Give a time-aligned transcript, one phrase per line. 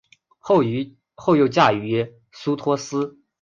[0.39, 0.63] 后
[1.35, 3.21] 又嫁予苏托斯。